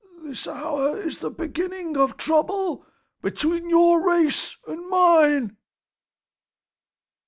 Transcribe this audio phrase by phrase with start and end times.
[0.23, 2.87] This hour is the beginning of trouble
[3.21, 5.57] between your race and mine."